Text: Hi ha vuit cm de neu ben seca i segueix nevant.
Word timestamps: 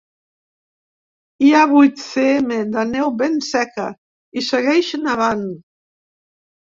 Hi 1.45 1.49
ha 1.57 1.59
vuit 1.73 1.99
cm 2.05 2.53
de 2.75 2.85
neu 2.91 3.11
ben 3.19 3.37
seca 3.49 3.85
i 4.41 4.43
segueix 4.47 4.89
nevant. 5.03 5.45